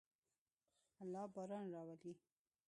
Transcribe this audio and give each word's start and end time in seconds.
الله 1.03 1.27
باران 1.35 1.65
راولي. 1.73 2.13